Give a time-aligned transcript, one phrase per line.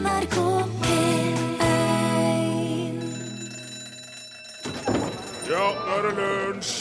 [0.00, 0.36] NRK
[0.80, 1.40] P1
[5.50, 6.76] Ja, nå er det lunsj!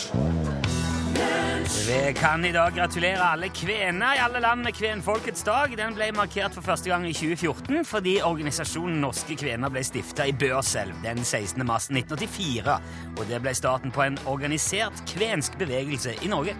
[1.90, 5.74] Vi kan i dag gratulere alle kvener i alle land med kvenfolkets dag.
[5.78, 10.33] Den ble markert for første gang i 2014 fordi organisasjonen Norske kvener ble stifta i
[10.33, 11.65] Børselv den 16.
[11.65, 12.77] mars 1984.
[13.17, 16.55] Og det ble starten på en organisert kvensk bevegelse i Norge.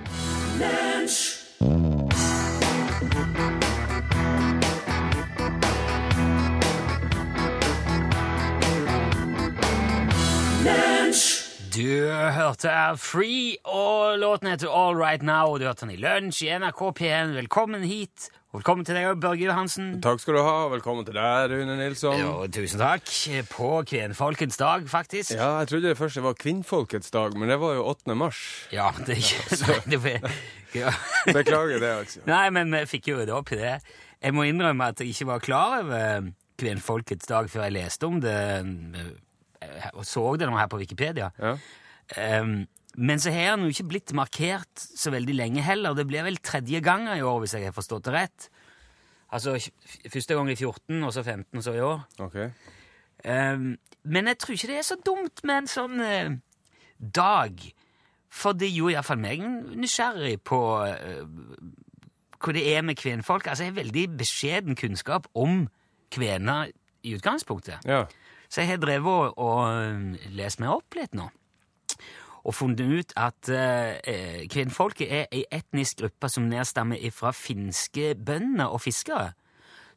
[11.79, 15.54] Du hørte Free, og låten heter All Right Now.
[15.54, 17.29] og Du hørte den i Lunsj i NRK P1.
[17.37, 18.25] Velkommen hit.
[18.51, 19.93] Og velkommen til deg Børge Johansen.
[20.04, 20.57] Takk skal du ha.
[20.73, 22.18] Velkommen til deg, Rune Nilsson.
[22.20, 23.07] Jo, tusen takk.
[23.54, 25.32] På kvinnfolkets dag, faktisk.
[25.37, 28.20] Ja, jeg trodde det først var kvinnfolkets dag, men det var jo 8.
[28.25, 28.43] mars.
[28.75, 30.36] Ja, det, ja, det var,
[30.75, 30.92] ja.
[31.32, 32.25] Beklager det, altså.
[32.28, 33.78] Nei, men vi fikk jo det opp i det.
[34.20, 38.20] Jeg må innrømme at jeg ikke var klar over kvinnfolkets dag før jeg leste om
[38.20, 39.16] det eh,
[39.94, 41.31] og så det nå her på Wikipedia.
[41.39, 41.56] Ja.
[42.42, 42.64] Um,
[42.97, 45.94] men så har han jo ikke blitt markert så veldig lenge heller.
[45.95, 48.50] Det blir vel tredje gangen i år, hvis jeg har forstått det rett.
[49.30, 49.53] Altså
[50.09, 52.00] første gang i 14, og så 15, og så i år.
[52.19, 52.50] Okay.
[53.25, 56.34] Um, men jeg tror ikke det er så dumt med en sånn uh,
[57.00, 57.62] dag.
[58.30, 59.45] For det gjorde iallfall meg
[59.78, 61.23] nysgjerrig på uh,
[62.39, 63.47] hva det er med kvenfolk.
[63.47, 65.67] Altså, jeg har veldig beskjeden kunnskap om
[66.14, 66.72] kvener
[67.03, 67.86] i utgangspunktet.
[67.86, 68.06] Ja.
[68.50, 71.30] Så jeg har drevet og, øh, lest meg opp litt nå.
[72.47, 78.72] Og funnet ut at eh, kvinnfolket er ei etnisk gruppe som nedstammer fra finske bønder
[78.72, 79.33] og fiskere.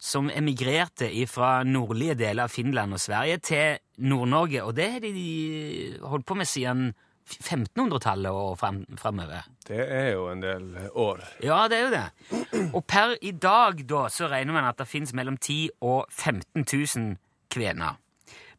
[0.03, 4.65] Som emigrerte fra nordlige deler av Finland og Sverige til Nord-Norge.
[4.67, 6.91] Og det har de holdt på med siden
[7.31, 9.47] 1500-tallet og fram, framover.
[9.69, 11.23] Det er jo en del år.
[11.47, 12.73] Ja, det er jo det.
[12.75, 16.67] Og per i dag da, så regner man at det finnes mellom 10 og 15
[16.67, 17.15] 000
[17.55, 18.02] kvener.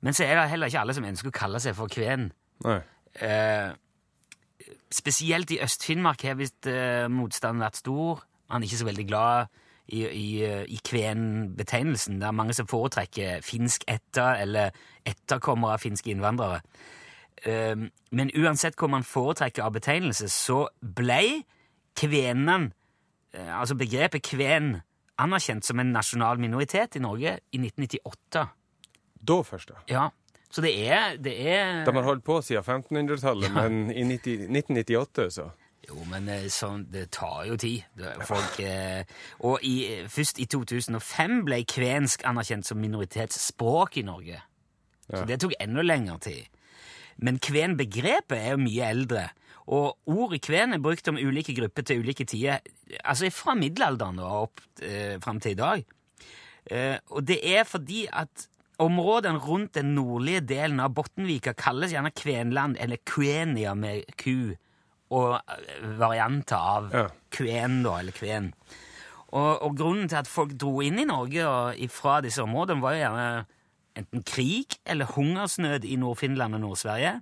[0.03, 2.29] Men så er det heller ikke alle som ønsker å kalle seg for kven.
[3.15, 3.71] Eh,
[4.91, 8.23] spesielt i Øst-Finnmark har visst eh, motstanden vært stor.
[8.51, 9.53] Man er ikke så veldig glad
[9.87, 10.27] i, i,
[10.75, 12.19] i kven-betegnelsen.
[12.19, 14.75] Det er mange som foretrekker finsk etter eller
[15.07, 16.61] etterkommere av finske innvandrere.
[17.43, 17.75] Eh,
[18.11, 21.43] men uansett hva man foretrekker av betegnelse, så ble
[21.99, 22.71] kvenen,
[23.33, 24.75] eh, altså begrepet kven,
[25.21, 28.47] anerkjent som en nasjonal minoritet i Norge i 1998.
[29.27, 29.71] Da først.
[29.89, 30.09] Ja,
[30.51, 33.67] så det er, det er De har holdt på siden 1500-tallet, Ja.
[33.69, 35.49] men i 90, 1998, så
[35.87, 37.83] Jo, men eh, sånn, det tar jo tid.
[38.23, 39.03] Folk, eh,
[39.43, 44.39] og i, først i 2005 ble kvensk anerkjent som minoritetsspråk i Norge.
[45.11, 46.45] Så det tok enda lengre tid.
[47.17, 49.25] Men kvenbegrepet er jo mye eldre.
[49.67, 52.63] Og ordet kven er brukt om ulike grupper til ulike tider.
[53.03, 55.83] Altså fra middelalderen og opp eh, fram til i dag.
[56.71, 58.47] Eh, og det er fordi at
[58.81, 64.55] områdene rundt den nordlige delen av Bottenvika kalles gjerne Kvenland, eller Kvenia med ku,
[65.13, 67.07] og eh, varianter av Ja.
[67.29, 68.53] kven, da, eller kven.
[69.33, 72.93] Og, og grunnen til at folk dro inn i Norge og fra disse områdene, var
[72.93, 73.45] jo gjerne
[73.97, 77.19] enten krig eller hungersnød i Nord-Finland og Nord-Sverige.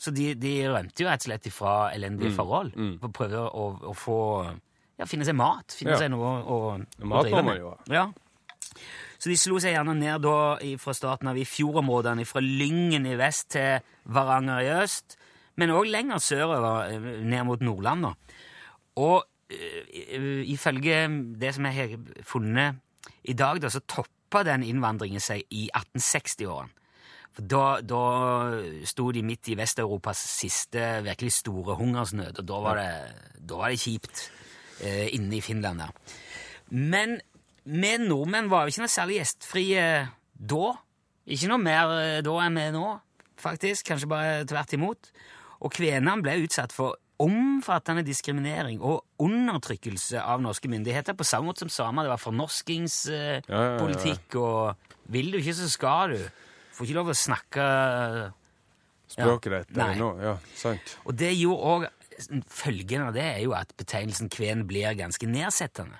[0.00, 2.70] Så de, de rømte jo rett og slett ifra elendige forhold
[3.02, 4.18] for å prøve å, å få
[4.98, 5.74] ja, finne seg mat.
[5.76, 5.98] Finne Ja.
[5.98, 6.58] seg noe å, å,
[7.02, 7.78] å Mat må man jo ha.
[7.92, 8.06] Ja.
[9.20, 10.36] Så de slo seg gjerne ned da
[10.80, 15.18] fra starten av i fjordområdene, fra Lyngen i vest til Varanger i øst,
[15.60, 18.02] men òg lenger sørover, eh, ned mot Nordland.
[18.02, 18.14] da.
[18.96, 22.80] Og eh, ifølge det som jeg har funnet
[23.24, 26.72] i dag, da, så toppa den innvandringen seg i 1860-årene.
[27.30, 28.04] For da, da
[28.88, 32.90] sto de midt i Vest-Europas siste virkelig store hungersnød, og da var det,
[33.46, 34.24] da var det kjipt
[34.82, 35.92] eh, inne i Finland der.
[36.70, 37.20] Men
[37.64, 39.84] vi nordmenn var jo ikke noe særlig gjestfrie
[40.34, 40.72] da.
[41.30, 42.86] Ikke noe mer eh, da enn vi er nå,
[43.40, 43.86] faktisk.
[43.90, 45.10] Kanskje bare tvert imot.
[45.60, 51.66] Og kvenene ble utsatt for omfattende diskriminering og undertrykkelse av norske myndigheter, på samme måte
[51.66, 52.06] som samer.
[52.08, 54.40] Det var fornorskingspolitikk, Ja, ja, ja.
[54.40, 56.22] og vil du ikke, så skal du.
[56.72, 57.64] Får ikke lov å snakke
[59.10, 60.14] Språket ditt noe.
[60.22, 60.96] Ja, sant.
[61.04, 61.88] Og det gjorde òg
[62.52, 65.96] Følgen av det er jo at betegnelsen kven blir ganske nedsettende.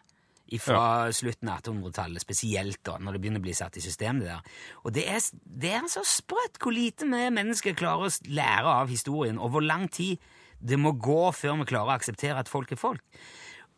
[0.58, 4.40] Fra slutten av 1800-tallet, spesielt da, når det begynner å bli satt i systemet der.
[4.84, 8.88] Og det er, det er så sprøtt hvor lite vi mennesker klarer å lære av
[8.90, 10.18] historien, og hvor lang tid
[10.60, 13.00] det må gå før vi klarer å akseptere at folk er folk.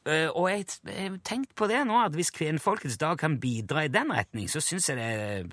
[0.06, 0.64] Eh, og jeg
[0.96, 4.58] har tenkt på det nå, at hvis kvenfolkets dag kan bidra i den retning, så
[4.64, 5.52] syns jeg det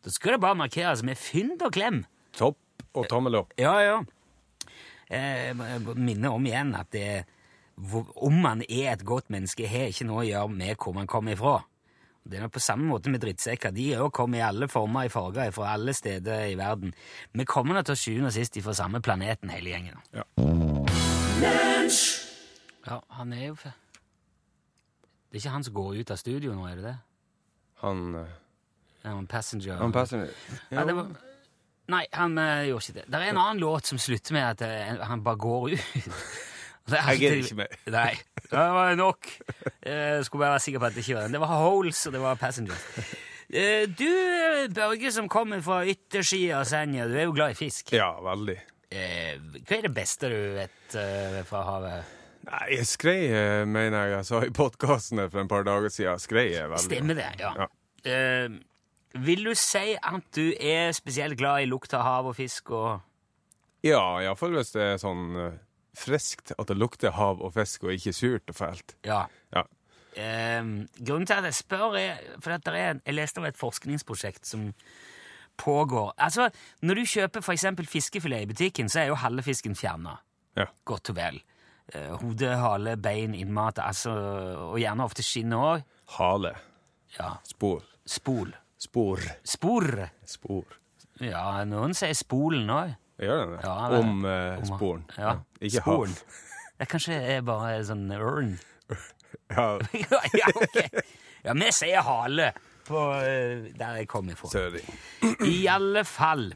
[0.00, 2.04] Da skal det bare markeres med fynd og klem.
[2.32, 2.56] Topp
[2.94, 3.52] og tommel opp.
[3.60, 3.98] Ja, ja.
[5.10, 7.36] Eh, Jeg minner om igjen at det, hvor-
[8.16, 11.36] om man er et godt menneske, har ikke noe å gjøre med hvor man kommer
[11.36, 11.58] ifra.
[12.30, 13.72] Det er på samme måte med drittsekker.
[13.72, 16.92] De er jo kommet i alle former i farger fra alle steder i verden.
[17.32, 19.96] Vi kommer nå til sjuende og sist fra samme planeten, hele gjengen.
[20.12, 20.26] Ja.
[22.86, 26.76] Ja, han er jo Det er ikke han som går ut av studio nå, er
[26.76, 26.96] det det?
[27.80, 28.30] Han, eh,
[29.04, 29.76] Ja, han passenger.
[29.76, 30.28] han passenger.
[30.70, 31.06] Ja, det var...
[31.88, 33.04] Nei, han uh, gjorde ikke det.
[33.08, 35.80] Det er en annen låt som slutter med at uh, han bare går ut.
[36.90, 37.74] Det er Jeg gidder ikke mer.
[37.98, 38.12] Nei,
[38.50, 39.28] det var nok.
[39.86, 41.36] Jeg skulle bare være sikker på at det ikke var den.
[41.36, 42.86] Det var Holes, og det var Passengers.
[43.50, 47.58] Eh, Du, eh, Børge, som kommer fra yttersida av Senja, du er jo glad i
[47.58, 47.92] fisk.
[47.96, 48.56] Ja, veldig.
[48.90, 52.16] Eh, Hva er det beste du vet eh, fra havet?
[52.50, 56.18] Nei, skrei eh, mener jeg jeg sa i podkasten for en par dager siden.
[56.22, 57.52] Skrei er veldig Stemmer det, ja.
[57.60, 57.68] Ja.
[58.00, 58.54] Uh,
[59.26, 63.00] vil du si at du er spesielt glad i lukt av hav og fisk og
[63.84, 65.58] Ja, iallfall hvis det er sånn eh,
[65.96, 68.96] friskt at det lukter hav og fisk, og ikke surt og fælt.
[69.06, 69.24] Ja.
[69.54, 69.66] Ja.
[70.10, 74.46] Um, grunnen til at jeg spør, er for at er, jeg leste om et forskningsprosjekt
[74.46, 74.72] som
[75.60, 76.12] pågår.
[76.18, 76.50] Altså,
[76.82, 80.18] Når du kjøper eksempel fiskefilet i butikken, så er jo halve fisken fjerna.
[80.56, 80.66] Ja.
[80.84, 81.42] Godt og vel.
[81.94, 84.10] Uh, hode, hale, bein, innmat, altså,
[84.72, 85.82] og gjerne ofte skinn òg.
[86.16, 86.54] Hale.
[87.18, 87.36] Ja.
[87.46, 87.84] Spor.
[88.06, 88.54] Spol.
[88.78, 89.20] Spor.
[89.44, 90.08] Spor.
[90.26, 90.78] Spor.
[91.20, 92.94] Ja, noen sier spolen òg.
[93.20, 93.60] Gjør den det?
[93.64, 95.04] Ja, det- Om eh, sporen.
[95.18, 95.34] Ja.
[95.60, 96.08] Ikke Sporen.
[96.08, 96.46] hav.
[96.80, 98.54] Det kanskje er bare sånn urn.
[99.50, 101.02] Ja, ja, ja, ok.
[101.44, 102.52] Ja, vi sier hale
[102.86, 104.64] på eh, der jeg kommer fra.
[105.46, 106.52] I alle fall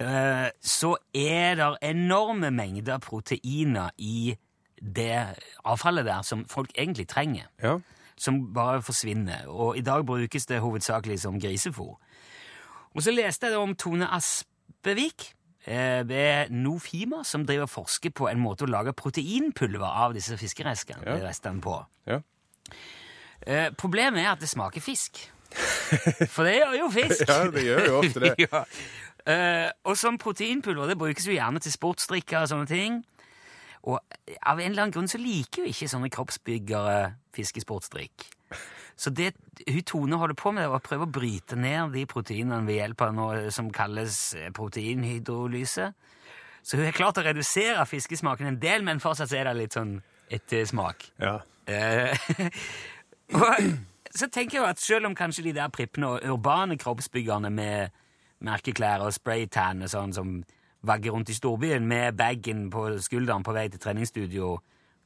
[0.00, 4.36] eh, så er det enorme mengder proteiner i
[4.82, 7.78] det avfallet der som folk egentlig trenger, Ja.
[8.18, 9.46] som bare forsvinner.
[9.48, 11.96] Og i dag brukes det hovedsakelig som grisefôr.
[12.94, 15.32] Og så leste jeg om Tone Aspevik
[15.66, 21.32] ved Nofima, som driver forsker på en måte å lage proteinpulver av disse fiskerestene Ja.
[21.60, 21.78] på.
[22.06, 22.20] ja.
[23.46, 25.18] Eh, problemet er at det smaker fisk.
[26.30, 27.26] For det gjør jo fisk.
[27.30, 28.34] Ja, det gjør jo ofte det.
[28.46, 28.64] ja.
[29.26, 33.00] Eh, og som proteinpulver det brukes jo gjerne til sportsdrikker og sånne ting.
[33.86, 34.00] Og
[34.42, 36.96] av en eller annen grunn så liker jo ikke sånne kroppsbyggere
[37.36, 38.26] fiskesportsdrikk.
[38.96, 39.34] Så det
[39.68, 43.02] hun Tone holder på med, er å prøve å bryte ned de proteinene ved hjelp
[43.04, 45.90] av noe som kalles eh, proteinhydrolyse.
[46.66, 49.98] Så hun har klart å redusere fiskesmaken en del, men fortsatt er det litt sånn
[50.32, 51.10] ettersmak.
[51.22, 51.38] ja.
[51.66, 52.14] Eh,
[53.34, 53.70] og
[54.14, 57.96] så tenker jeg at selv om kanskje de der prippene og urbane kroppsbyggerne med
[58.46, 60.36] merkeklær og spraytan og sånn som
[60.86, 64.52] vagger rundt i storbyen med bagen på skulderen på vei til treningsstudio,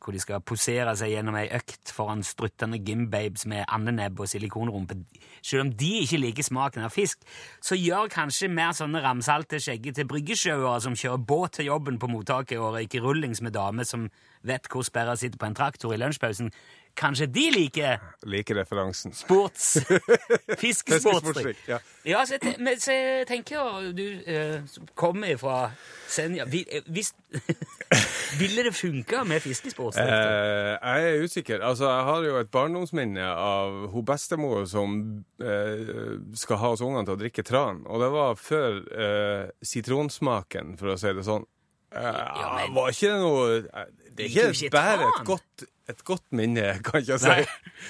[0.00, 4.96] hvor de skal posere seg gjennom ei økt foran struttende gymbabes med andenebb og silikonrumpe,
[5.42, 7.22] selv om de ikke liker smaken av fisk,
[7.60, 12.58] så gjør kanskje mer sånne ramsalte, skjeggete bryggesjauere som kjører båt til jobben på mottaket
[12.58, 14.08] og røyker rullings med damer som
[14.46, 16.50] vet hvor sperra sitter på en traktor i lunsjpausen,
[16.98, 19.12] kanskje de liker Liker referansen.
[19.14, 19.76] sports...
[20.60, 21.60] Fiskesportsdrikk.
[21.68, 21.78] Ja.
[22.04, 24.62] Ja, så jeg, men, så jeg tenker jo Du eh,
[24.98, 25.70] kommer fra
[26.10, 27.12] Senja vi- eh, hvis,
[28.40, 30.10] Ville det funka med fiskesportsdrikk?
[30.10, 31.62] Eh, jeg er usikker.
[31.66, 34.98] Altså, jeg har jo et barndomsminne av hun bestemor som
[35.42, 37.82] eh, skal ha oss ungene til å drikke tran.
[37.90, 41.46] Og det var før eh, sitronsmaken, for å si det sånn.
[41.90, 42.12] Ja,
[42.60, 46.66] men- Var ikke det noe eh, Det er ikke, bare et godt, et godt minne,
[46.86, 47.42] kan jeg Nei.
[47.44, 47.88] si.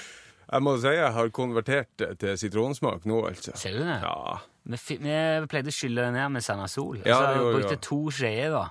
[0.50, 3.54] Jeg må si jeg har konvertert til sitronsmak nå, altså.
[3.58, 3.98] Ser du det?
[4.02, 4.38] Ja.
[4.70, 5.16] Vi, vi
[5.50, 7.02] pleide å skylle det ned med Sanasol.
[7.04, 7.84] Ja, så det gjorde brukte også.
[7.86, 8.64] to skjeer, da.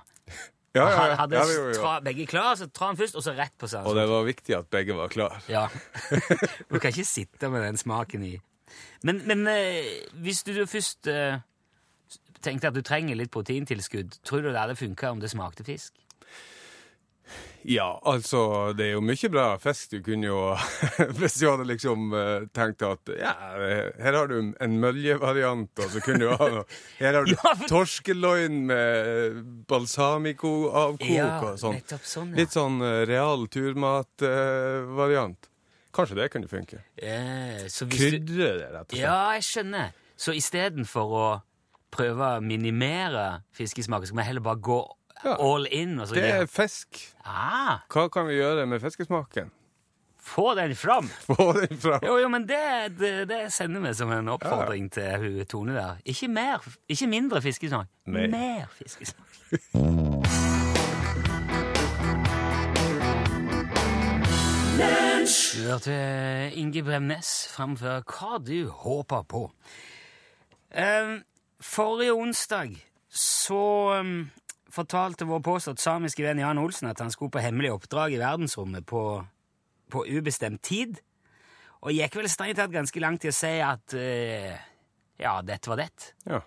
[0.76, 1.14] Ja, ja, ja.
[1.18, 1.62] Hadde ja, jo.
[1.74, 3.90] tra, begge klar, så tran først, og så rett på Sanasol.
[3.90, 5.40] Og det var viktig at begge var klar.
[5.50, 5.66] Ja.
[6.70, 8.34] Du kan ikke sitte med den smaken i.
[9.02, 11.40] Men, men eh, hvis du først eh,
[12.44, 15.96] tenkte at du trenger litt proteintilskudd, tror du det hadde funka om det smakte fisk?
[17.68, 19.90] Ja, altså, det er jo mye bra fisk.
[19.92, 20.38] Du kunne jo
[21.18, 23.34] Hvis du hadde liksom eh, tenkt at ja,
[24.00, 26.64] her har du en møljevariant, og så kunne du ha noe
[27.02, 31.76] Her har du Ja, for- torskeloin med balsamico-avkok og sånn.
[32.00, 32.40] sånn, ja.
[32.40, 35.50] Litt sånn eh, real turmatvariant.
[35.92, 36.80] Kanskje det kunne funke.
[36.96, 39.00] Eh, du, Krydre det, rett og slett.
[39.02, 39.92] ja, jeg skjønner.
[40.20, 41.28] Så istedenfor å
[41.90, 44.76] prøve å minimere fiskesmaken, skal vi heller bare gå
[45.24, 45.34] Ja.
[45.40, 45.98] all in?
[46.00, 47.14] Og så Det er fisk.
[47.24, 49.50] ah, Hva kan vi gjøre med fiskesmaken?
[50.30, 51.08] få den fram!
[51.26, 52.00] Få den fram.
[52.06, 55.96] Jo, jo, men det, det, det sender vi som en oppfordring til hun Tone der.
[56.04, 56.58] Ikke mer,
[56.88, 57.88] ikke mindre fiskesmak.
[58.06, 58.26] Nei.
[58.30, 59.26] Mer fiskesmak.
[65.56, 69.42] Du hørte Inge Bremnes framføre Hva du håper på.
[70.70, 71.16] Um,
[71.60, 72.76] forrige onsdag
[73.10, 73.58] så
[74.00, 74.30] um,
[74.74, 78.86] fortalte vår påstått samiske venn Jan Olsen at han skulle på hemmelig oppdrag i verdensrommet
[78.86, 79.02] på,
[79.90, 81.00] på ubestemt tid.
[81.80, 84.54] Og gikk vel strengt tatt ganske langt til å si at uh,
[85.20, 85.90] ja, dette var det.
[86.28, 86.42] Ja.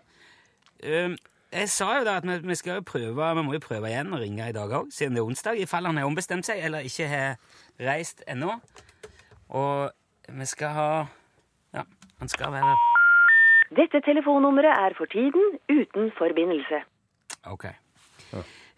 [0.84, 1.16] Uh,
[1.54, 4.14] jeg sa jo da at vi, vi skal jo prøve, vi må jo prøve igjen
[4.14, 6.64] å ringe i dag òg, siden det er onsdag, i fall han har ombestemt seg
[6.66, 7.36] eller ikke har
[7.82, 8.56] reist ennå.
[9.54, 10.90] Og vi skal ha
[11.74, 11.84] Ja,
[12.22, 12.74] han skal være
[13.74, 16.84] Dette telefonnummeret er for tiden uten forbindelse.
[17.50, 17.66] Ok.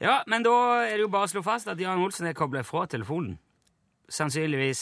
[0.01, 0.51] Ja, men da
[0.83, 3.37] er det jo bare å slå fast at Jan Olsen er kobla fra telefonen.
[4.11, 4.81] Sannsynligvis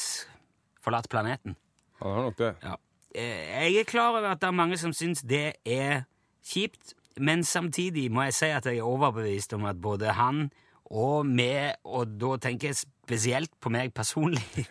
[0.83, 1.55] forlatt planeten.
[2.01, 2.49] Han har nok det.
[2.63, 2.75] Ja.
[3.15, 6.03] Eh, Jeg er klar over at det er mange som syns det er
[6.43, 10.47] kjipt, men samtidig må jeg si at jeg er overbevist om at både han
[10.93, 11.51] og vi,
[11.85, 14.43] og da tenker jeg spesielt på meg personlig,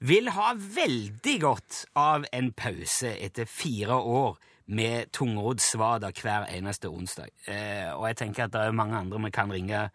[0.00, 4.36] vil ha veldig godt av en pause etter fire år
[4.66, 7.28] med tungrodd svada hver eneste onsdag.
[7.46, 9.90] Eh, og jeg tenker at det er mange andre vi kan ringe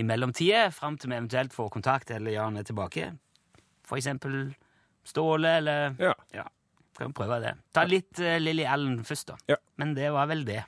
[0.00, 3.12] i mellomtida, fram til vi eventuelt får kontakt eller Jan er tilbake.
[3.86, 4.54] For eksempel
[5.04, 6.12] Ståle, eller Ja.
[6.34, 6.44] ja,
[6.98, 7.54] kan prøve det.
[7.72, 9.36] Ta litt uh, Lilly Allen først, da.
[9.48, 9.56] Ja.
[9.80, 10.62] Men det var vel det.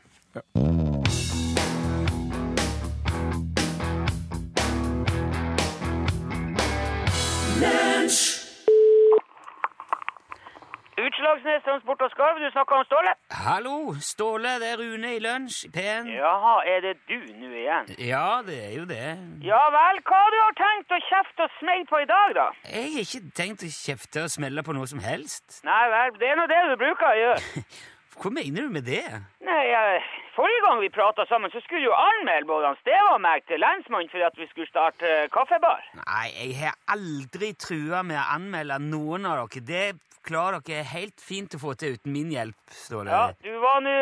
[11.22, 13.10] Utslagsnes Transport og Skarv, du snakker om Ståle?
[13.46, 16.08] Hallo, Ståle, det er Rune i Lunsj i P1.
[16.16, 17.92] Jaha, er det du nå igjen?
[18.08, 19.12] Ja, det er jo det.
[19.46, 22.48] Ja vel, hva har du har tenkt å kjefte og smelle på i dag, da?
[22.66, 25.62] Jeg har ikke tenkt å kjefte og smelle på noe som helst.
[25.70, 27.66] Nei vel, det er nå det du bruker å gjøre.
[28.18, 29.06] Hva mener du med det?
[29.46, 33.46] Nei, jeg, forrige gang vi prata sammen, så skulle jo anmelde både Steve og meg
[33.46, 35.86] til lensmannen for at vi skulle starte eh, kaffebar.
[36.02, 39.68] Nei, jeg har aldri trua med å anmelde noen av dere.
[39.70, 39.86] Det
[40.26, 43.10] klarer dere helt fint å få til uten min hjelp, Ståle.
[43.10, 43.96] Ja, du var nå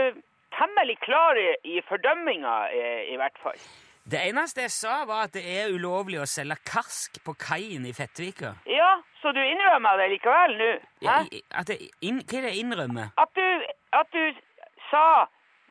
[0.56, 2.82] temmelig klar i, i fordømminga, i,
[3.14, 3.62] i hvert fall.
[4.10, 7.92] Det eneste jeg sa, var at det er ulovlig å selge karsk på kaien i
[7.94, 8.54] Fettvika.
[8.66, 10.70] Ja, så du innrømmer det likevel nå?
[11.04, 11.20] Ja,
[11.60, 13.12] at jeg, inn, hva er det jeg innrømmer?
[13.20, 13.68] At du,
[14.00, 14.40] at du
[14.88, 15.04] sa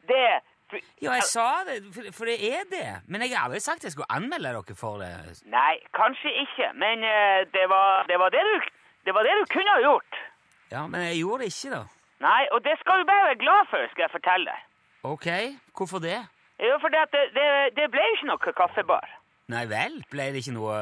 [0.08, 0.22] det
[1.02, 2.88] Ja, jeg sa det, for, for det er det.
[3.10, 5.12] Men jeg har aldri sagt jeg skulle anmelde dere for det.
[5.50, 8.70] Nei, kanskje ikke, men eh, det, var, det, var det, du,
[9.10, 10.22] det var det du kunne ha gjort.
[10.72, 11.84] Ja, men jeg gjorde det ikke, da.
[12.26, 14.68] Nei, og det skal du bare være glad for, skal jeg fortelle deg.
[15.14, 15.28] Ok,
[15.78, 16.20] hvorfor det?
[16.60, 17.48] Jo, for det, det, det,
[17.78, 19.08] det ble jo ikke noe kaffebar.
[19.50, 20.76] Nei vel, ble det ikke noe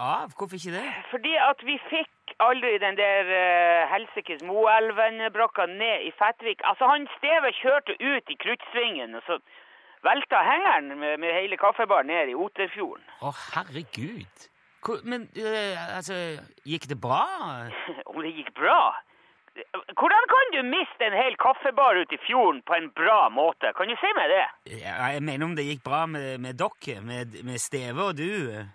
[0.00, 0.30] av?
[0.38, 0.84] Hvorfor ikke det?
[1.10, 6.62] Fordi at vi fikk aldri den der uh, helsikes Moelven-brakka ned i Fettvik.
[6.70, 9.36] Altså, han Steve kjørte ut i kruttsvingen, og så
[10.06, 13.04] velta hengeren med, med hele kaffebaren ned i Oterfjorden.
[13.20, 14.48] Å, herregud.
[14.84, 16.16] Hvor, men uh, altså,
[16.64, 17.26] gikk det bra?
[18.08, 18.94] Om det gikk bra?
[19.94, 23.70] Hvordan kan du miste en hel kaffebar ute i fjorden på en bra måte?
[23.78, 24.44] Kan du si meg det?
[24.82, 28.32] Ja, jeg mener om det gikk bra med, med dere, med, med Steve og du.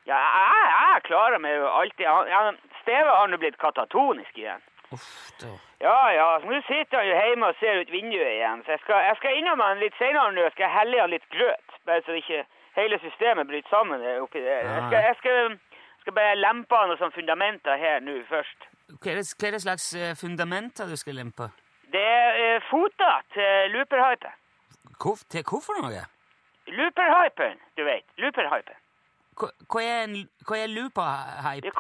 [0.07, 2.05] Ja, jeg, jeg klarer meg jo alltid.
[2.07, 2.43] Ja,
[2.81, 4.63] Steve har nå blitt katatonisk igjen.
[4.95, 5.09] Uff,
[5.41, 5.51] da.
[5.83, 8.63] Ja, ja, så nå sitter han jo hjemme og ser ut vinduet igjen.
[8.65, 10.47] Så jeg skal, jeg skal innom han litt senere nå.
[10.47, 12.45] Jeg skal helle han litt grøt, bare så ikke
[12.79, 14.65] hele systemet bryter sammen oppi der.
[14.65, 15.55] Jeg skal, jeg skal,
[16.03, 18.68] skal bare lempe han noen sånne fundamenter her nå først.
[18.97, 21.49] Hva er det, hva er det slags eh, fundamenter du skal lempe?
[21.93, 24.33] Det er eh, foter til looperhypen.
[24.99, 26.03] Hvor, til hvorfor noe?
[26.67, 28.05] Looperhypen, du vet.
[28.17, 28.77] Looperhypen.
[29.39, 30.15] Hva, hva er, en,
[30.47, 31.71] hva er looper-hype?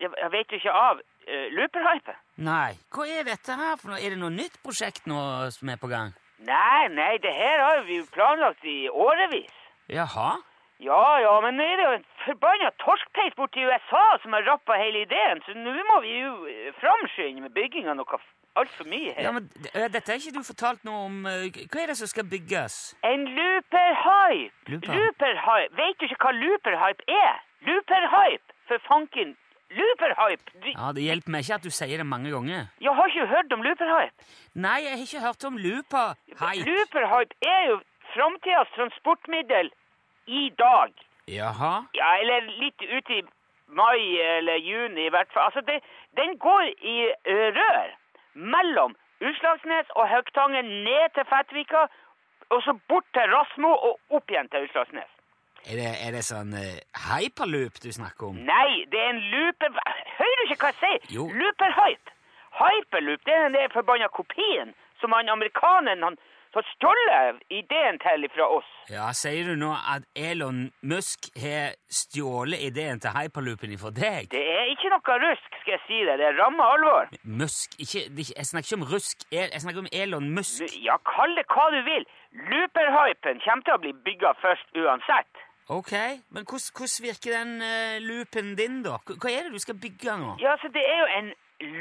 [0.00, 2.20] Jeg vet jo ikke av uh, looperhypen.
[2.46, 4.00] Nei, hva er dette her for noe?
[4.00, 5.18] Er det noe nytt prosjekt nå
[5.52, 6.14] som er på gang?
[6.48, 9.52] Nei, nei, det her har vi jo planlagt i årevis.
[9.92, 10.38] Jaha?
[10.84, 14.76] Ja, ja, men nå er det jo en forbanna torskpeis borti USA som har rappa
[14.80, 18.18] hele ideen, så nå må vi jo eh, framskynde med bygginga noe
[18.60, 19.22] altfor mye her.
[19.26, 21.16] Ja, men eh, Dette har ikke du fortalt noe om.
[21.26, 22.76] eh, Hva er det som skal bygges?
[23.02, 24.52] En looperhype!
[24.74, 24.94] Looper?
[24.98, 25.72] Looperhype!
[25.80, 27.40] Vet du ikke hva looperhype er?
[27.68, 28.54] Looperhype!
[28.68, 29.34] For fanken!
[29.74, 30.52] Looperhype!
[30.62, 32.68] Du, Ja, Det hjelper meg ikke at du sier det mange ganger.
[32.80, 34.28] jeg har ikke hørt om looperhype.
[34.54, 36.68] Nei, jeg har ikke hørt om looperhype.
[36.68, 37.80] Looperhype er jo
[38.14, 39.72] framtidas transportmiddel
[40.26, 40.92] i dag.
[41.28, 41.74] Jaha?
[41.96, 43.22] Ja, eller litt ut i
[43.66, 45.48] mai eller juni i hvert fall.
[45.48, 45.80] Altså, det,
[46.16, 46.96] den går i
[47.58, 47.94] rør
[48.34, 51.86] mellom Utslagsnes og Høgtangen ned til Fettvika,
[52.52, 55.10] og så bort til Rasmo og opp igjen til Utslagsnes.
[55.64, 58.40] Er det, er det sånn uh, hyperloop du snakker om?
[58.44, 59.78] Nei, det er en looper...
[60.18, 61.06] Hører du ikke hva jeg sier?
[61.16, 61.28] Jo.
[61.32, 62.12] Looperhype.
[62.58, 66.18] Hyperloop, det er den forbanna kopien som han amerikaneren han
[66.54, 68.70] har stjålet ideen til fra oss.
[68.90, 74.28] Ja, Sier du nå at Elon Musk har stjålet ideen til hyperloopen fra deg?
[74.34, 76.18] Det er ikke noe rusk, skal jeg si deg.
[76.20, 77.10] Det er ramme alvor.
[77.24, 80.62] Musk ikke, ikke- Jeg snakker ikke om rusk, jeg snakker om Elon Musk.
[80.84, 82.06] Ja, kall det hva du vil.
[82.50, 85.32] Looperhypen kommer til å bli bygga først uansett.
[85.68, 85.92] Ok,
[86.34, 88.98] men hvordan, virker den uh, loopen din, da?
[89.06, 90.34] Hva hva er det du skal bygge nå?
[90.42, 91.30] Ja, så det er jo en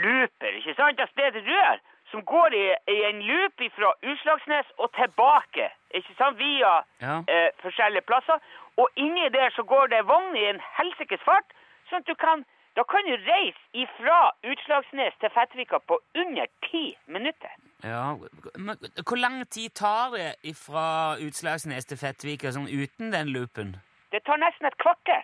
[0.05, 0.99] looper, ikke sant?
[1.03, 1.81] Altså det er et rør
[2.13, 2.65] som går i,
[2.95, 5.65] i en loop fra Utslagsnes og tilbake,
[5.97, 6.37] ikke sant?
[6.37, 7.15] Via Ja.
[7.33, 8.37] eh, forskjellige plasser.
[8.77, 11.49] Og inni der så går det vogn i en helsikes fart,
[11.89, 12.45] sånn at du kan
[12.77, 17.51] da kan du reise ifra Utslagsnes til Fettvika på under ti minutter.
[17.83, 18.15] Ja,
[18.57, 18.77] men
[19.07, 23.75] Hvor lang tid tar det fra Utslagsnes til Fettvika sånn uten den loopen?
[24.11, 25.21] Det tar nesten et kvarter.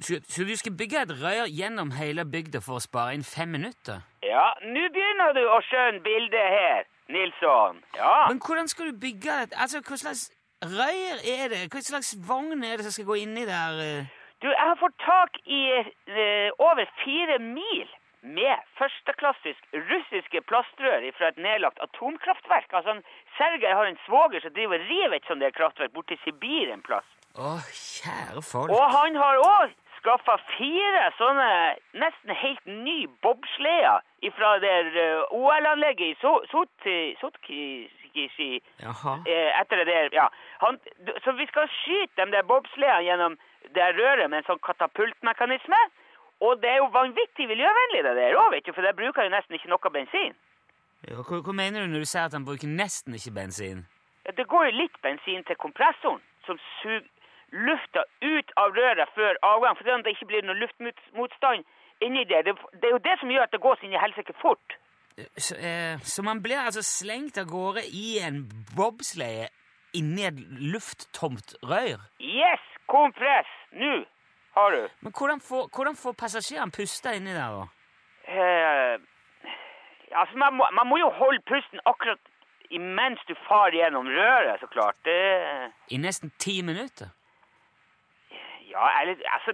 [0.00, 4.02] Så, du skal bygge et rør gjennom hele bygda for å spare inn fem minutter?
[4.26, 7.78] Ja, nå begynner du å skjønne bildet her, Nilsson.
[7.96, 8.26] Ja.
[8.28, 9.54] Men hvordan skal du bygge det?
[9.54, 10.24] Altså, Hva slags
[10.64, 11.62] rør er det?
[11.72, 13.80] Hva slags vogn er det som skal gå inni der?
[13.86, 14.22] eh?
[14.42, 17.86] Du, jeg har fått tak i eh, over fire mil
[18.24, 22.72] med førsteklassisk russiske plastrør fra et nedlagt atomkraftverk.
[22.72, 23.02] Altså, han,
[23.38, 27.06] Sergej har en svoger som driver og river et sånt kraftverk borti Sibir en plass.
[27.34, 28.70] Å, kjære folk.
[28.72, 29.72] Og han har òg
[30.04, 31.48] skaffa fire sånne
[31.96, 34.04] nesten helt ny bobsleder
[34.36, 39.16] fra det uh, OL-anlegget i So- Sotki- Sotkisi Jaha.
[39.26, 40.28] eh, etter det der, ja.
[40.60, 40.78] Han,
[41.24, 43.36] så vi skal skyte de der bobsledene gjennom
[43.74, 45.80] det røret med en sånn katapultmekanisme.
[46.44, 49.32] Og det er jo vanvittig miljøvennlig det der òg, vet du, for det bruker jo
[49.32, 50.34] nesten ikke noe bensin.
[51.08, 53.84] Ja, hva, hva mener du når du sier at han bruker nesten ikke bensin?
[54.26, 57.04] Ja, Det går jo litt bensin til kompressoren, som suger
[57.54, 61.64] lufta ut av røret før avgang, for det ikke blir noe luftmotstand
[62.02, 62.42] inni der.
[62.46, 64.78] Det, det er jo det som gjør at det går sin helsike fort.
[65.38, 68.42] Så, eh, så man blir altså slengt av gårde i en
[68.76, 69.48] bobsleie
[69.94, 70.40] inni et
[70.74, 72.02] lufttomt rør?
[72.18, 73.50] Yes, kompress!
[73.78, 74.02] Nå
[74.58, 74.82] har du.
[75.00, 77.64] Men hvordan får, hvordan får passasjeren puste inni der, da?
[78.34, 78.94] Eh,
[80.20, 82.22] altså, man må, man må jo holde pusten akkurat
[82.70, 84.98] imens du farer gjennom røret, så klart.
[85.04, 85.18] Det,
[85.94, 87.14] I nesten ti minutter?
[88.74, 89.50] Ja, eller altså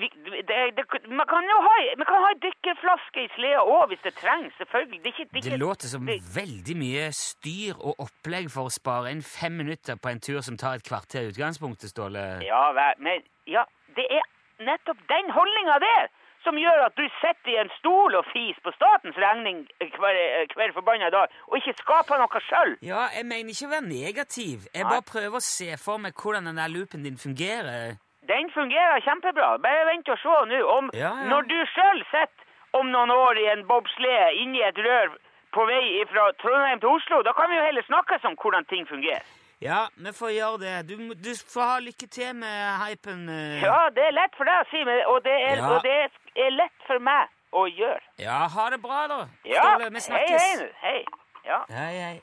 [0.00, 0.06] vi,
[0.48, 0.84] det, det,
[1.20, 4.56] Man kan jo ha, man kan ha en dykkerflaske i sleda òg, hvis det trengs.
[4.60, 4.98] Selvfølgelig.
[5.04, 6.08] Det, ikke, det, Det ikke, låter som
[6.40, 10.56] veldig mye styr og opplegg for å spare inn fem minutter på en tur som
[10.60, 12.24] tar et kvarter i utgangspunktet, Ståle.
[12.46, 12.64] Ja,
[12.98, 13.66] men ja,
[13.98, 14.24] det er
[14.64, 16.12] nettopp den holdninga der
[16.44, 20.18] som gjør at du sitter i en stol og fis på statens regning hver,
[20.52, 22.74] hver forbanna dag, og ikke skaper noe sjøl.
[22.84, 24.66] Ja, jeg mener ikke å være negativ.
[24.74, 27.96] Jeg bare prøver å se for meg hvordan den der loopen din fungerer.
[28.28, 29.58] Den fungerer kjempebra.
[29.60, 30.60] Bare vent og se nå.
[30.78, 31.28] Om Ja, ja.
[31.30, 32.44] Når du sjøl sitter
[32.78, 35.12] om noen år i en bobslede inni et rør
[35.54, 38.88] på vei fra Trondheim til Oslo, da kan vi jo heller snakkes om hvordan ting
[38.88, 39.22] fungerer.
[39.62, 40.72] Ja, vi får gjøre det.
[40.88, 43.28] Du, du får ha lykke til med hypen.
[43.28, 43.62] eh.
[43.62, 44.82] Ja, det er lett for deg å si,
[45.12, 45.68] og, det er, Ja.
[45.70, 46.10] og det
[46.44, 48.02] er lett for meg å gjøre.
[48.18, 49.20] Ja, ha det bra, da.
[49.46, 50.42] Ja, Ståle, vi snakkes.
[50.42, 50.56] hei.
[50.58, 50.70] hei.
[50.82, 51.04] Hei.
[51.46, 51.60] Ja.
[51.70, 51.94] Hei.
[52.02, 52.20] hei.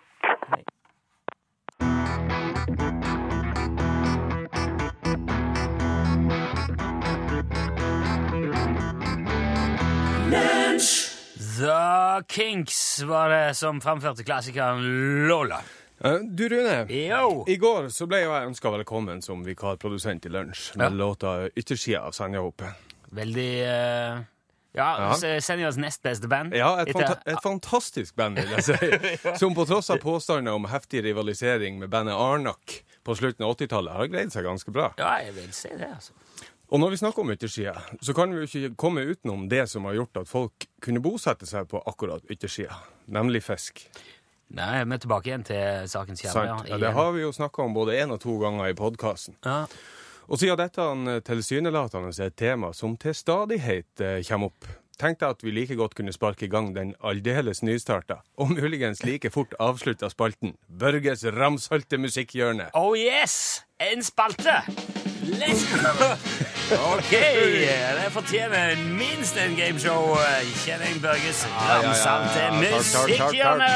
[11.61, 14.81] The Kinks var det som framførte klassikeren
[15.29, 15.59] Lola.
[16.03, 16.87] Eh, Du, Rune.
[16.89, 17.43] Yo!
[17.47, 20.89] I går så ble jeg ønska velkommen som vikarprodusent i Lunsj med Ja.
[20.89, 22.73] låta 'Yttersida' av Senjahoppet.
[23.11, 24.23] Veldig uh,
[24.73, 25.15] Ja, Ja.
[25.21, 25.41] ja.
[25.41, 26.53] Senjas nest beste band.
[26.55, 29.37] Ja, et, fanta et fantastisk band, vil jeg si.
[29.41, 33.93] Som på tross av påstander om heftig rivalisering med bandet Arnak på slutten av 80-tallet,
[33.93, 34.93] har greid seg ganske bra.
[34.97, 36.13] Ja, jeg vil si det, altså.
[36.71, 39.83] Og når vi snakker om yttersida, så kan vi jo ikke komme utenom det som
[39.89, 42.77] har gjort at folk kunne bosette seg på akkurat yttersida,
[43.11, 43.83] nemlig fisk.
[44.55, 46.61] Nei, vi er tilbake igjen til sakens kjerne.
[46.61, 46.69] Sant?
[46.71, 49.35] Ja, det har vi jo snakka om både én og to ganger i podkasten.
[49.43, 49.65] Ja.
[50.31, 54.69] Og siden dette eh, tilsynelatende er et tema som til stadighet eh, kommer opp,
[55.01, 59.03] tenkte jeg at vi like godt kunne sparke i gang den aldeles nystarta, og muligens
[59.03, 62.71] like fort avslutta spalten Børges ramsalte musikkhjørne.
[62.79, 63.65] Oh yes!
[63.79, 64.61] En spalte!
[65.27, 66.15] Let's go!
[66.71, 70.15] Ok, det fortjener minst en gameshow.
[70.63, 71.81] Kjenning Børges ja,
[72.31, 73.71] til Musikkhjørnet.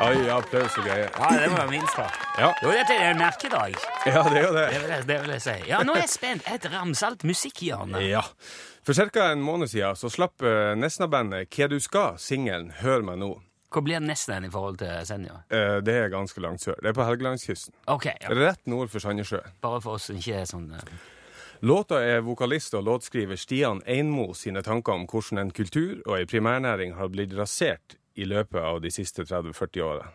[0.00, 1.10] Oi, applaus og greier.
[1.12, 2.06] Ja, det må være minst, da.
[2.40, 2.48] Ja.
[2.62, 3.76] Jo, dette er en merkedag.
[4.06, 4.64] ja, det er jo det.
[4.72, 5.56] Det vil jeg, det vil jeg si.
[5.68, 6.48] Ja, nå er jeg spent.
[6.48, 8.00] Et ramsalt musikkhjørne.
[8.06, 8.24] Ja.
[8.86, 9.28] For ca.
[9.34, 13.34] en måned siden så slapp eh, Nesna-bandet Hva du skal, singelen Hør meg nå.
[13.70, 15.36] Hvor blir nesten i forhold til Senja?
[15.50, 16.74] Eh, Det er ganske langt sør.
[16.82, 17.72] Det er på Helgelandskysten.
[17.86, 18.28] Ok, ja.
[18.34, 19.38] Rett nord for Sandnessjø.
[19.62, 20.80] bare for oss som ikke er sånn eh,
[21.62, 26.24] Låta er vokalist og låtskriver Stian Einmo sine tanker om hvordan en kultur og ei
[26.24, 30.08] primærnæring har blitt rasert i løpet av de siste 30-40 åra.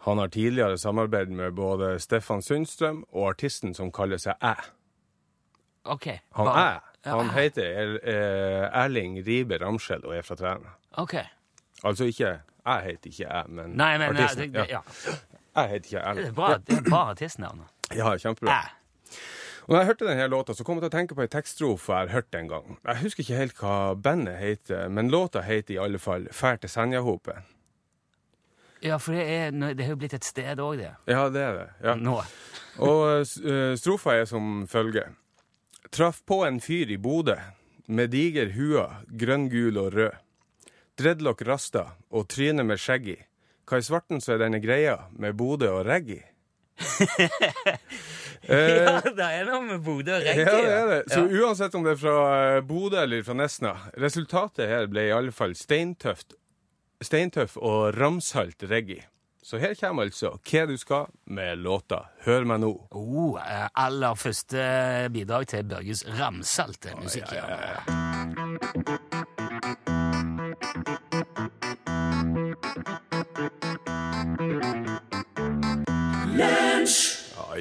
[0.00, 4.54] Han har tidligere samarbeidet med både Stefan Sundstrøm og artisten som kaller seg Æ.
[5.84, 6.06] Ok.
[6.34, 7.10] Han bare- Æ.
[7.10, 10.74] Han heter er, eh, Erling Ribe Ramskjell og er fra Træna.
[10.98, 11.14] Ok.
[11.84, 14.52] Altså ikke Jeg heter ikke jeg, men Nei, men artisten.
[14.52, 14.80] det, ja.
[15.56, 17.62] Jeg heter ikke Det er bra, det er bra artistnavn.
[17.96, 18.52] Ja, kjempebra.
[18.52, 18.74] Æ.
[19.68, 21.92] Og når jeg hørte denne låta, så kom jeg til å tenke på ei tekststrofe
[21.92, 22.76] jeg har hørt en gang.
[22.88, 26.72] Jeg husker ikke helt hva bandet heter, men låta heter i alle fall Fær til
[26.72, 27.42] Senjahopet.
[28.80, 30.94] Ja, for det, er, det er jo blitt et sted òg, det.
[31.10, 31.66] Ja, det er det.
[31.84, 31.96] Ja.
[31.98, 32.16] Nå.
[32.78, 35.12] Og uh, strofa er som følger.
[35.92, 37.36] Traff på en fyr i Bodø
[37.88, 38.86] med diger hua,
[39.20, 40.16] grønn, gul og rød.
[40.98, 43.18] Dreadlock rasta og tryne med skjegg i.
[43.68, 46.24] Hva i svarten så er denne greia med Bodø og reggae?
[48.48, 50.44] Ja, det er noe med Bodø og reggae.
[50.46, 50.98] Ja, det er det.
[51.12, 51.40] Så Ja.
[51.42, 52.16] uansett om det er fra
[52.56, 56.34] eh, Bodø eller fra Nesna, resultatet her ble i alle fall steintøft,
[57.02, 59.04] steintøff og ramsalt reggae.
[59.42, 62.72] Så her kommer altså Hva du skal med låta Hør meg nå.
[62.92, 67.30] Oh, eh, aller første bidrag til Børges ramsalte musikk.
[67.32, 67.58] ja, ja,
[67.88, 68.07] ja.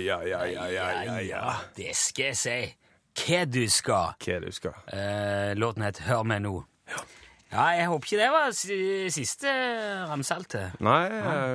[0.07, 1.55] Ja, ja, ja, ja, ja, ja, ja.
[1.75, 2.59] Det skal jeg si.
[3.17, 4.13] Hva du skal.
[4.23, 4.77] Hva du skal.
[4.95, 6.61] Eh, låten het Hør meg nå.
[7.51, 8.55] Ja, jeg håper ikke det var
[9.11, 9.51] siste
[10.07, 10.61] ramsalte.
[10.83, 11.01] Nei,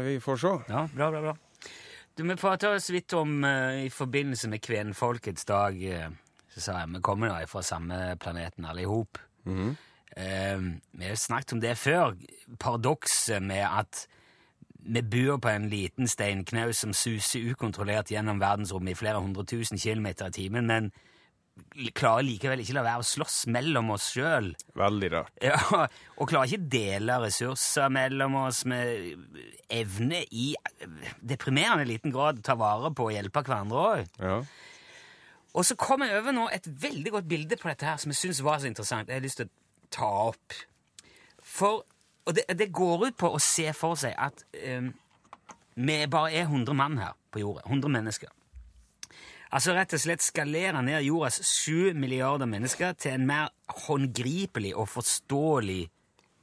[0.04, 0.52] vi får se.
[0.68, 1.34] Ja, bra, bra, bra.
[2.12, 6.10] Du, Vi prata så vidt om uh, i forbindelse med kvenfolkets dag uh,
[6.52, 9.16] Så sa jeg vi kommer da fra samme planeten alle i hop.
[10.12, 10.58] Eh,
[10.92, 12.18] vi har snakket om det før.
[12.60, 14.04] Paradokset med at
[14.82, 19.78] vi bor på en liten steinknaus som suser ukontrollert gjennom verdensrommet i flere hundre tusen
[19.78, 20.90] kilometer i timen, men
[21.96, 24.50] klarer likevel ikke la være å slåss mellom oss sjøl.
[24.78, 25.32] Veldig rart.
[25.44, 29.12] Ja, og klarer ikke dele ressurser mellom oss med
[29.72, 30.52] evne i
[31.20, 34.20] deprimerende liten grad å ta vare på og hjelpe hverandre òg.
[34.22, 34.40] Ja.
[35.52, 38.22] Og så kom jeg over nå et veldig godt bilde på dette her som jeg
[38.22, 39.12] syns var så interessant.
[39.12, 40.56] Jeg har lyst til å ta opp.
[41.42, 41.82] For,
[42.26, 44.44] og det, det går ut på å se for seg at
[44.76, 44.92] um,
[45.74, 47.64] vi bare er 100 mann her på jorda.
[47.66, 48.30] 100 mennesker.
[49.52, 53.50] Altså rett og slett skalere ned jordas 7 milliarder mennesker til en mer
[53.86, 55.82] håndgripelig og forståelig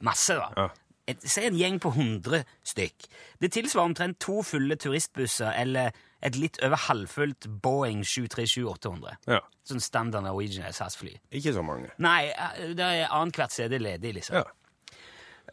[0.06, 0.36] masse.
[0.38, 0.50] da.
[0.58, 0.68] Ja.
[1.10, 3.08] Et, Se en gjeng på 100 stykk.
[3.42, 5.90] Det tilsvarer omtrent to fulle turistbusser eller
[6.22, 9.16] et litt over halvfullt Boeing 737-800.
[9.28, 9.40] ja.
[9.70, 11.12] Sånn standard Norwegian SAS-fly.
[11.38, 11.92] Ikke så mange.
[12.02, 14.40] Nei, eh, det er annethvert sete ledig, liksom.
[14.42, 14.44] Ja.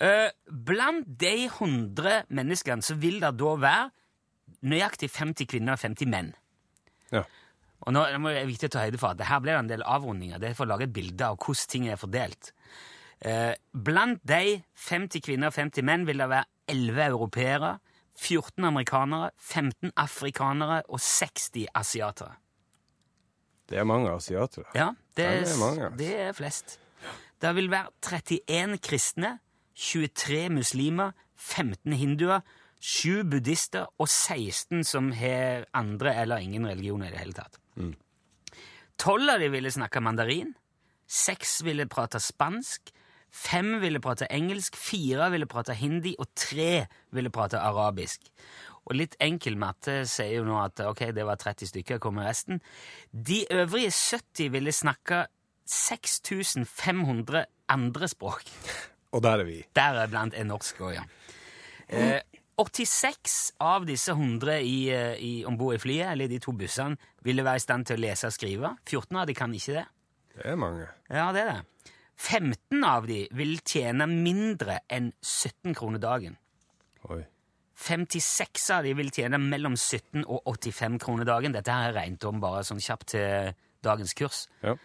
[0.01, 3.91] Eh, blant de 100 menneskene så vil det da være
[4.67, 6.33] nøyaktig 50 kvinner og 50 menn.
[7.15, 7.23] Ja.
[7.87, 9.85] Og nå er det viktig å ta høyde for at her blir det en del
[9.87, 10.41] avrundinger.
[10.43, 12.53] Det er for å lage et bilde av hvordan ting er fordelt.
[13.25, 17.77] Eh, blant de 50 kvinner og 50 menn vil det være 11 europeere,
[18.17, 22.37] 14 amerikanere, 15 afrikanere og 60 asiatere.
[23.67, 24.67] Det er mange asiatere.
[24.75, 25.99] Ja, det er, det er mange, altså.
[25.99, 26.79] det er flest.
[27.43, 29.33] Det vil være 31 kristne,
[29.77, 32.41] 23 muslimer, 15 hinduer,
[32.81, 37.59] 7 buddhister og 16 som har andre eller ingen religioner i det hele tatt.
[38.97, 40.55] Tolv 12 av de ville snakke mandarin,
[41.07, 42.93] 6 ville prate spansk,
[43.37, 48.31] 5 ville prate engelsk, 4 ville prate hindi, og 3 ville prate arabisk.
[48.87, 52.63] Og litt enkel matte sier jo nå at ok, det var 30 stykker, kommer resten.
[53.11, 55.27] De øvrige 70 ville snakke
[55.67, 58.47] 6500 andre språk.
[59.17, 59.61] Og der er vi.
[59.77, 61.05] Deriblant er norsk òg, ja.
[61.89, 62.21] Eh,
[62.57, 66.97] 86 av disse 100 i, eh, i, om bord i flyet, eller de to bussene,
[67.25, 68.73] ville være i stand til å lese og skrive.
[68.85, 69.87] 14 av de kan ikke det.
[70.37, 70.89] Det er mange.
[71.09, 71.93] Ja, det er det.
[72.17, 76.37] 15 av de vil tjene mindre enn 17 kroner dagen.
[77.13, 77.23] Oi.
[77.77, 81.53] 56 av de vil tjene mellom 17 og 85 kroner dagen.
[81.53, 83.53] Dette her er regnet om bare sånn kjapt til
[83.85, 84.47] dagens kurs.
[84.65, 84.77] Ja.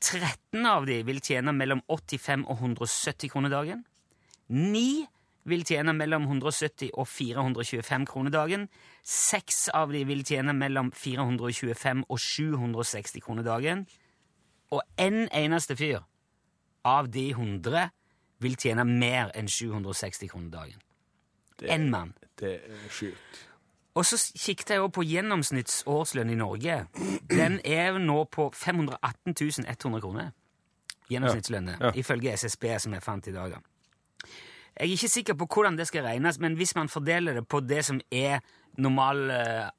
[0.00, 3.84] 13 av de vil tjene mellom 85 og 170 kroner dagen.
[4.48, 5.06] 9
[5.48, 8.68] vil tjene mellom 170 og 425 kroner dagen.
[9.04, 13.86] 6 av de vil tjene mellom 425 og 760 kroner dagen.
[14.70, 16.02] Og en eneste fyr
[16.84, 17.88] av de 100
[18.44, 20.82] vil tjene mer enn 760 kroner dagen.
[21.62, 22.14] Én En mann.
[22.38, 23.47] det er sjukt.
[23.98, 26.76] Og så kikket jeg også på gjennomsnittsårslønn i Norge.
[27.30, 29.34] Den er nå på 518
[29.66, 30.30] 100 kroner.
[31.10, 31.92] Gjennomsnittslønne, Ja, ja.
[31.96, 33.50] ifølge SSB, som jeg fant i dag.
[33.50, 33.58] da.
[34.78, 37.60] Jeg er ikke sikker på hvordan det skal regnes, men hvis man fordeler det på
[37.60, 38.38] det som er
[38.78, 39.30] normal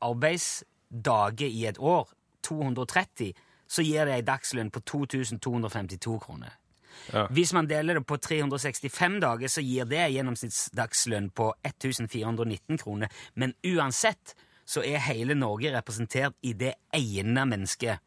[0.01, 2.10] arbeidsdage arbeidsdager i et år,
[2.43, 3.34] 230,
[3.67, 6.59] så gir det ei dagslønn på 2252 kroner.
[7.14, 7.28] Ja.
[7.34, 13.10] Hvis man deler det på 365 dager, så gir det gjennomsnittsdagslønn på 1419 kroner.
[13.36, 14.36] Men uansett
[14.70, 18.00] så er hele Norge representert i det ene mennesket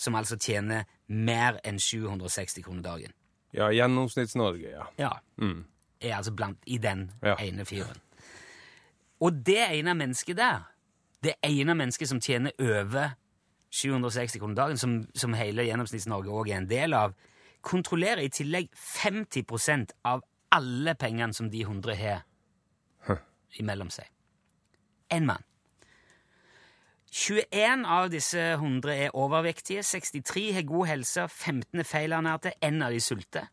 [0.00, 3.12] som altså tjener mer enn 760 kroner dagen.
[3.52, 4.84] Ja, Gjennomsnitts-Norge, ja.
[5.00, 5.10] Ja.
[6.00, 7.34] Er altså blant i den Ja.
[7.40, 7.98] ene fyren.
[9.20, 10.62] Og det ene mennesket der,
[11.22, 13.10] det ene mennesket som tjener over
[13.70, 17.12] 760 kroner dagen, som, som hele Gjennomsnitts-Norge òg er en del av,
[17.60, 22.24] kontrollerer i tillegg 50% av alle pengene som de 100 har
[23.58, 24.06] imellom seg.
[25.10, 25.44] Én mann.
[27.10, 32.94] 21 av disse 100 er overvektige, 63 har god helse, 15 er feilernærte, 1 av
[32.94, 33.48] de sulter.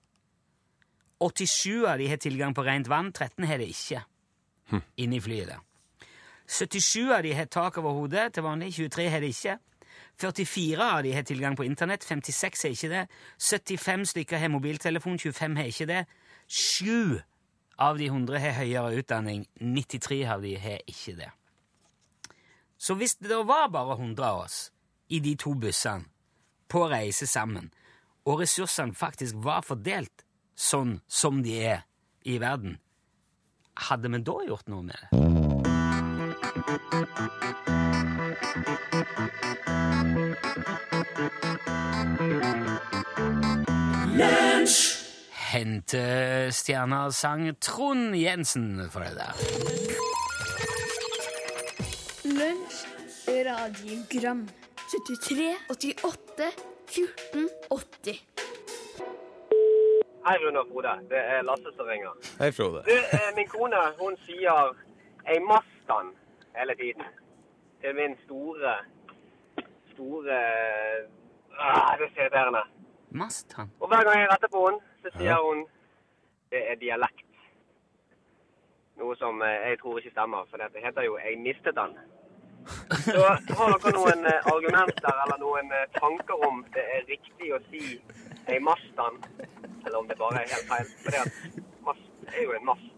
[1.17, 4.03] 87 av de har tilgang på rent vann, 13 har det ikke.
[5.01, 5.63] Inne i flyet der.
[6.47, 9.57] 77 av de har tak over hodet til vanlig, 23 har det ikke.
[10.17, 13.07] 44 av de har tilgang på internett, 56 har ikke det.
[13.37, 16.05] 75 stykker har mobiltelefon, 25 har ikke det.
[16.47, 17.21] 7
[17.77, 21.29] av de 100 har høyere utdanning, 93 av de har ikke det.
[22.77, 24.71] Så hvis det da var bare 100 av oss
[25.09, 26.05] i de to bussene
[26.69, 27.71] på reise sammen,
[28.25, 30.25] og ressursene faktisk var fordelt
[30.57, 31.85] sånn som de er
[32.25, 32.79] i verden,
[33.87, 35.07] hadde vi da gjort noe med det?
[45.51, 49.33] Hentestjerna sang Trond Jensen for det der.
[52.39, 52.77] Lunsj,
[53.27, 54.47] radiogram
[54.89, 56.51] 73, 88,
[56.87, 58.25] 14, 80
[60.27, 60.93] Hei, Rune og Frode.
[61.09, 62.11] Det er Lasse som ringer.
[62.39, 62.79] Hei, Frode.
[62.89, 64.75] Du, eh, min kone hun sier
[65.27, 66.11] 'ei Mastan'
[66.57, 67.03] hele tiden.
[67.81, 68.73] Til min store
[69.97, 70.39] Store
[71.59, 72.63] ah, Det er så irriterende.
[73.09, 73.71] Mast, han.
[73.81, 75.37] Og hver gang jeg retter på henne, så sier Ja.
[75.41, 75.65] hun
[76.51, 77.23] det er dialekt.
[78.97, 81.97] Noe som eh, jeg tror ikke stemmer, for det heter jo 'jeg mistet den'.
[83.03, 83.19] Så
[83.57, 88.01] har dere noen eh, argumenter eller noen eh, tanker om det er riktig å si
[88.47, 89.19] 'ei Mastan',
[89.85, 90.87] eller om det bare er helt feil?
[91.03, 91.33] For det at
[91.85, 92.89] mast er jo en mast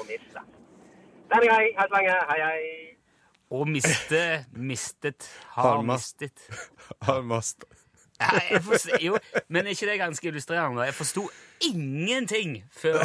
[0.00, 0.40] å miste.
[1.30, 1.52] Denne.
[1.52, 2.16] Hei så lenge.
[2.30, 2.95] Hei, hei.
[3.50, 6.40] Og miste, mistet, har mistet.
[7.06, 7.64] Har mast.
[8.20, 10.82] Ja, jeg forstår, jo, men er ikke det ganske illustrerende?
[10.82, 11.28] Jeg forsto
[11.60, 13.04] ingenting før,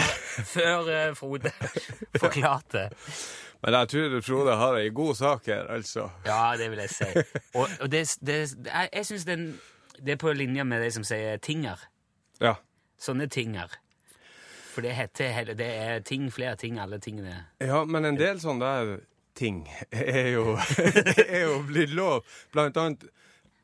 [0.53, 1.51] før uh, Frode
[2.23, 2.89] forklarte.
[3.61, 6.09] Men jeg tror Frode har ei god sak her, altså.
[6.25, 7.09] Ja, det vil jeg si.
[7.53, 11.37] Og, og det, det, jeg, jeg syns det er på linje med de som sier
[11.37, 11.83] tinger.
[12.41, 12.55] Ja.
[12.97, 13.69] Sånne tinger.
[14.71, 17.45] For det heter det er ting, flere ting, alle tingene.
[17.59, 19.01] Ja, men en del sånn der
[19.41, 20.55] ting er jo,
[21.25, 22.21] er jo blitt lov.
[22.53, 23.09] Blant annet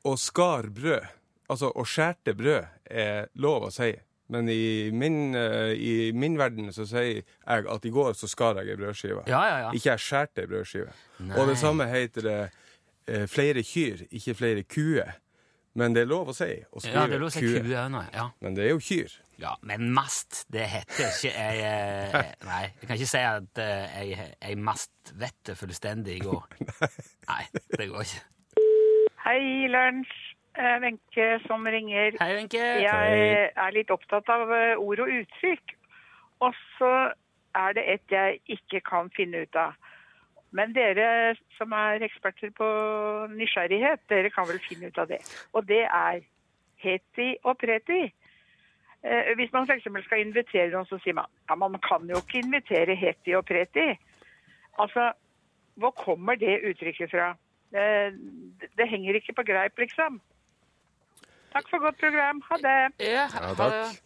[0.08, 1.14] å skar brød.
[1.48, 3.94] Altså å skjærte brød er lov å si.
[4.28, 8.60] Men i min, eh, i min verden så sier jeg at i går så skar
[8.60, 9.24] jeg ei brødskive.
[9.32, 9.70] Ja, ja, ja.
[9.72, 10.92] Ikke jeg skjærte ei brødskive.
[11.22, 11.38] Nei.
[11.40, 12.40] Og det samme heter det
[13.08, 15.16] eh, flere kyr, ikke flere kuer.
[15.78, 17.82] Men det er lov å si å skrive Ja, det er lov å si kue.
[17.94, 18.04] nå.
[18.14, 18.30] Ja.
[18.42, 19.14] Men det er jo kyr.
[19.38, 24.32] ja, men mast, det heter ikke jeg, jeg Nei, jeg kan ikke si at jeg,
[24.42, 24.58] jeg
[25.22, 26.58] vet det fullstendig i går.
[27.30, 27.44] Nei,
[27.78, 28.24] det går ikke.
[29.28, 30.16] Hei, Lunsj.
[30.58, 32.18] Eh, Wenche som ringer.
[32.22, 32.64] Hei, Wenche.
[32.82, 35.76] Jeg er litt opptatt av eh, ord og uttrykk.
[36.48, 36.94] Og så
[37.58, 39.78] er det et jeg ikke kan finne ut av.
[40.58, 42.68] Men dere som er eksperter på
[43.36, 45.20] nysgjerrighet, dere kan vel finne ut av det.
[45.54, 46.24] Og det er
[46.82, 48.08] heti og preti.
[49.04, 49.86] Eh, Hvis man f.eks.
[50.08, 53.92] skal invitere noen, så sier man ja, man kan jo ikke invitere heti og preti.
[54.82, 55.12] Altså,
[55.78, 57.30] hvor kommer det uttrykket fra?
[57.74, 58.10] Eh,
[58.60, 60.22] Det, det henger ikke på greip, liksom.
[61.54, 62.42] Takk for godt program.
[62.50, 62.80] Ha det.
[63.06, 63.98] Ja, Ja, takk.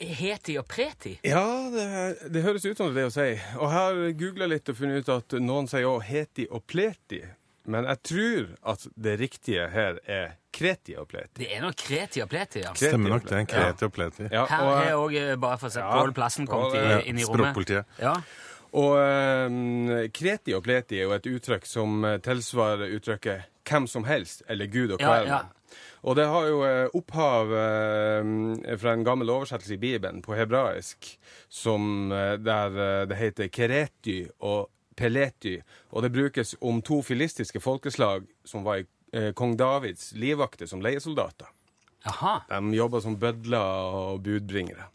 [0.00, 1.18] Heti og preti?
[1.28, 1.84] Ja, det,
[2.32, 3.28] det høres ut som det er å si.
[3.60, 7.20] Og her googla litt og funnet ut at noen sier òg heti og pleti.
[7.70, 11.42] Men jeg tror at det riktige her er kreti og pleti.
[11.42, 12.72] Det er nok kreti og pleti, ja.
[12.72, 14.24] Kreti Stemmer nok, det er en kreti og pleti.
[14.32, 15.90] Ja, Her og, har òg, bare for å se, Ja.
[16.00, 17.52] Pål Plassen kommet Ja, inn i rommet.
[17.52, 18.00] Språkpolitiet.
[18.00, 18.16] Ja.
[18.80, 18.96] og
[19.52, 24.42] um, kreti og pleti er jo et uttrykk som eh, tilsvarer uttrykket 'hvem som helst'
[24.48, 25.40] eller 'Gud og Ja, ja.
[26.00, 31.10] Og det har jo eh, opphav eh, fra en gammel oversettelse i Bibelen på hebraisk,
[31.48, 35.58] som, eh, der det heter kerety og pelety.
[35.92, 38.88] Og det brukes om to filistiske folkeslag som var i
[39.34, 41.48] kong Davids livvakter som leiesoldater.
[42.06, 42.36] Aha.
[42.48, 43.58] De jobba som bødler
[44.00, 44.86] og budbringere.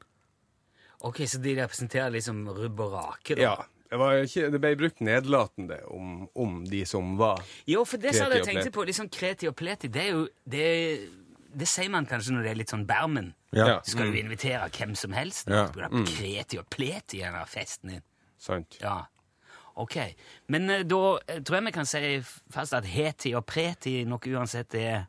[1.05, 3.35] Ok, Så de representerer liksom rubb og rake?
[3.35, 3.41] da?
[3.41, 3.55] Ja.
[3.89, 8.15] Det, var ikke, det ble brukt nedlatende om, om de som var Jo, for det
[8.17, 10.67] som Kreti jeg tenkte på, liksom kreti og pleti, det er jo det,
[11.53, 13.33] det sier man kanskje når det er litt sånn bermen.
[13.55, 13.79] Ja.
[13.87, 15.51] Skal du invitere hvem som helst?
[15.51, 15.67] Ja.
[15.71, 16.07] Du mm.
[16.09, 18.05] kreti og pleti i denne festen din?
[18.41, 18.79] Sant?
[18.81, 19.05] Ja.
[19.75, 19.97] Ok.
[20.51, 22.01] Men eh, da eh, tror jeg vi kan si
[22.53, 25.05] fast at heti og preti nok uansett er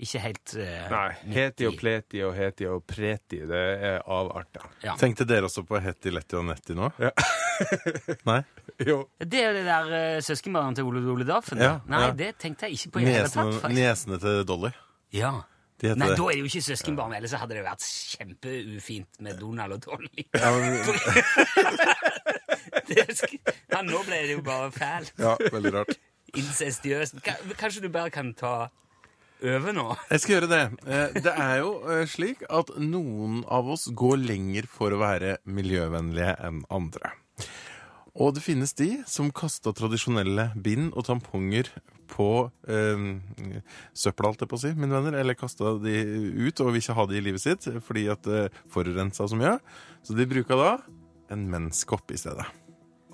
[0.00, 1.08] ikke helt uh, Nei.
[1.34, 4.64] Heti og pleti og heti og preti, det er avarter.
[4.80, 4.94] Ja.
[4.96, 6.88] Tenkte dere også på heti, letti og netti nå?
[7.02, 7.12] Ja.
[8.30, 8.40] Nei.
[8.86, 8.98] Jo.
[9.20, 11.60] Det er det der uh, søskenbarnet til Ole Dole Daffen?
[11.60, 12.10] Ja, Nei, ja.
[12.16, 13.54] det tenkte jeg ikke på i hele tatt.
[13.60, 13.76] faktisk.
[13.78, 14.70] nesene til Dolly.
[15.16, 15.32] Ja.
[15.80, 16.16] De heter Nei, det.
[16.20, 20.26] da er det jo ikke søskenbarn, ellers hadde det vært kjempeufint med Donald og Dolly.
[20.36, 20.76] Ja, men,
[22.90, 23.38] Det sk-
[23.70, 25.14] ja, nå ble det jo bare fælt.
[25.20, 25.96] ja, veldig rart.
[26.36, 27.20] Incestiøst.
[27.24, 28.68] Ka- Kanskje du bare kan ta
[29.40, 29.86] over nå?
[30.10, 30.60] Jeg skal gjøre det.
[30.86, 35.38] Eh, Det er jo eh, slik at noen av oss går lenger for å være
[35.48, 37.14] miljøvennlige enn andre.
[38.18, 41.70] Og det finnes de som kasta tradisjonelle bind og tamponger
[42.10, 43.04] på eh,
[43.94, 45.20] søpla, alt jeg på å si, mine venner.
[45.20, 45.94] Eller kasta de
[46.48, 49.56] ut og vil ikke ha de i livet sitt fordi at det forurensa så mye.
[50.02, 50.74] Så de bruka da
[51.30, 52.48] en menskopp i stedet.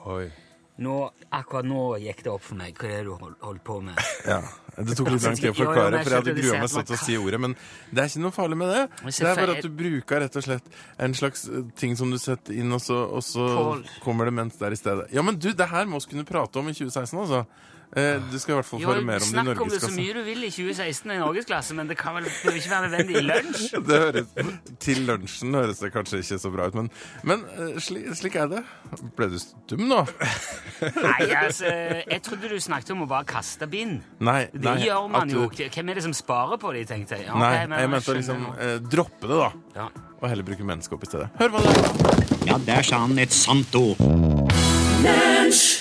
[0.08, 0.30] Oi.
[0.78, 1.10] Nå.
[1.36, 3.98] Akkurat nå gikk det opp for meg hva det er du hold- holdt på med.
[4.26, 4.40] Ja,
[4.84, 7.00] Det tok litt lang tid å forklare, for jeg hadde grua meg sånn til å
[7.00, 7.38] si ordet.
[7.40, 7.54] Men
[7.90, 8.82] det er ikke noe farlig med det.
[9.06, 10.66] Det er bare at du bruker rett og slett
[11.06, 13.46] en slags eh, ting som du setter inn, og så, og så
[14.04, 15.08] kommer det mens der i stedet.
[15.16, 17.46] Ja, men du, det her må vi kunne prate om i 2016, altså.
[17.96, 19.78] Eh, du skal i hvert fall Jo, høre mer om det i snakk om det
[19.80, 22.88] så mye du vil i 2016 i Norgesklasse, men det kan vel det ikke være
[22.90, 23.66] nødvendig i lunsj?
[23.86, 24.32] Det høres,
[24.82, 26.90] til lunsjen høres det kanskje ikke så bra ut, men,
[27.30, 28.62] men eh, slik, slik er det.
[29.16, 30.00] Ble du stum nå?
[31.06, 31.70] Nei, altså,
[32.02, 34.02] jeg trodde du snakket om å bare kaste bind.
[34.18, 34.42] Nei.
[34.52, 35.70] Det nei, gjør man at du- jo.
[35.76, 37.28] Hvem er det som sparer på de, tenkte jeg.
[37.30, 39.50] Ja, Nei, jeg, jeg mente å liksom eh, droppe det, da.
[39.78, 39.88] Ja.
[40.16, 41.30] Og heller bruke menneskeopp i stedet.
[41.40, 42.36] Hør hva det er.
[42.50, 44.00] Ja, der sa han et sant ord.
[45.04, 45.75] Lunsj!